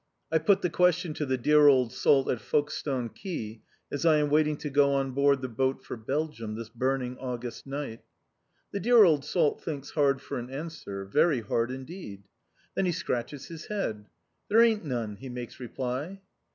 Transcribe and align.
I 0.31 0.39
put 0.39 0.63
the 0.63 0.69
question 0.71 1.13
to 1.13 1.27
the 1.27 1.37
dear 1.37 1.67
old 1.67 1.93
salt 1.93 2.27
at 2.27 2.41
Folkestone 2.41 3.07
quay, 3.09 3.61
as 3.91 4.03
I 4.03 4.17
am 4.17 4.31
waiting 4.31 4.57
to 4.57 4.69
go 4.71 4.93
on 4.93 5.11
board 5.11 5.43
the 5.43 5.47
boat 5.47 5.85
for 5.85 5.95
Belgium, 5.95 6.55
this 6.55 6.69
burning 6.69 7.19
August 7.19 7.67
night. 7.67 8.01
The 8.71 8.79
dear 8.79 9.03
old 9.03 9.23
salt 9.23 9.61
thinks 9.63 9.91
hard 9.91 10.19
for 10.19 10.39
an 10.39 10.49
answer, 10.49 11.05
very 11.05 11.41
hard 11.41 11.69
indeed. 11.69 12.23
Then 12.73 12.87
he 12.87 12.91
scratches 12.91 13.45
his 13.45 13.67
head. 13.67 14.07
"There 14.49 14.63
ain't 14.63 14.83
none!" 14.83 15.17
he 15.17 15.29
makes 15.29 15.59
reply. 15.59 16.21